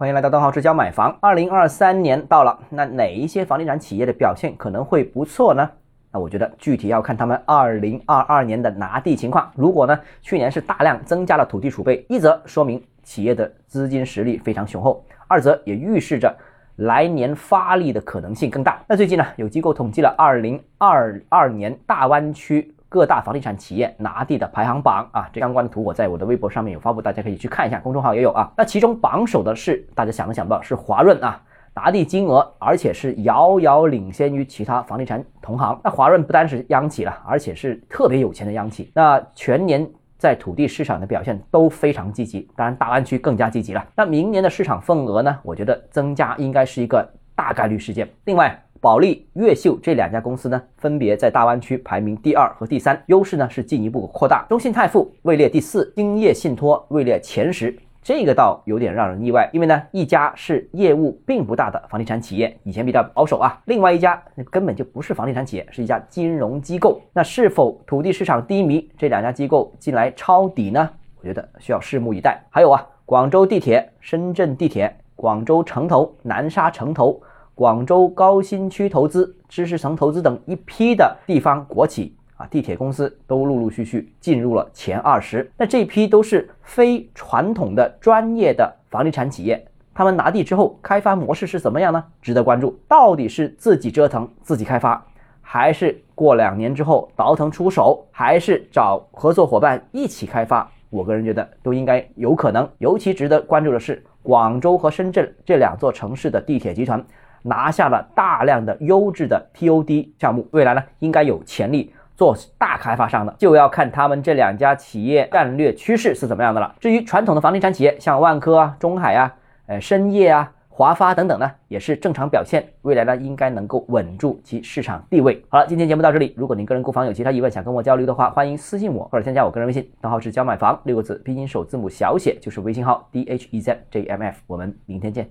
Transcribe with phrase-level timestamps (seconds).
[0.00, 1.14] 欢迎来到东浩之交买房。
[1.20, 5.70] 二零二三年到了，那哪一些房地产企业的表现可能会不错呢？
[6.10, 9.52] 那我觉得具体要看他们二零二二年的拿地情况。
[9.54, 16.34] 如果呢去年是大量增加了土地储备，一则说明企业的资金实力非常雄厚，二则也预示着
[16.76, 18.82] 来年发力的可能性更大。
[18.88, 22.74] 那最近呢有机构统计了二零二二年大湾区。
[22.90, 28.52] 各大房地产企业拿地的排行榜啊，这相关的图我在我的微博上面有发布，大家可以去看一下，公众号也有啊。
[28.56, 31.40] 那其中榜首的是大家想都想不到，是华润啊，
[31.72, 35.80] 拿地金额而且是遥遥领先于其他房地产同行。
[35.84, 38.90] 那华润不单是央企了，而且是特别有钱的央企。
[38.92, 43.86] 那全年在土地市场的表现都非常积极，当然大湾区更加积极了。
[43.94, 45.38] 那明年的市场份额呢？
[45.44, 48.08] 我觉得增加应该是一个大概率事件。
[48.24, 48.60] 另外。
[48.82, 54.46] 保利、越秀这两家公司呢，分别在大湾区排名第二和第三，优势呢是进一步扩大。
[54.48, 64.18] 中信泰富位列第四，兴业信托位列前十，这个倒有点让人意外，因为呢一家是业务并不大的房地产企业，以前比较保守啊，另外一家
[64.50, 67.02] 根本就不是房地产企业，是一家金融机构。
[67.12, 70.88] 那是否土地市场低迷，这两家机构进来抄底呢？
[71.20, 72.42] 我觉得需要拭目以待。
[72.48, 77.20] 还有啊，广州地铁、深圳地铁、广州城投、南沙城投。
[77.54, 85.50] 广州高新区投资、知识城投资等一批的地方国企啊，地铁公司都陆陆续续进入了前二十。
[85.56, 89.62] 那这批都是非传统的专业的房地产企业，
[89.92, 92.02] 他们拿地之后开发模式是怎么样呢？
[92.22, 92.78] 值得关注。
[92.88, 95.04] 到底是自己折腾自己开发，
[95.42, 100.66] 还是过两年之后倒腾出手，还是找合作伙伴一起开发？
[100.88, 102.66] 我个人觉得都应该有可能。
[102.78, 107.04] 尤其值得关注的是，广州和深圳这两座城市的地铁集团。
[107.42, 116.74] 拿下了大量的优质的 TOD 项目，未来呢应该有潜力做大开发商的，就要看他们这两家企业战略趋势是怎么样的了。
[116.78, 119.34] 至于传统的房地产企业，像万科啊、中海啊、
[119.66, 125.42] 呃深业啊、华发等等呢，也是正常表现，未来呢应该能够稳住其市场地位。
[125.48, 135.30] 好了，今天节目到这里，如果您个人购房有其他疑问想跟我交流的话，欢迎私信我或者添加我个人微信，账号是教买房六个字拼音首字母小写就是微信号 d h e z j m f，我们明天见。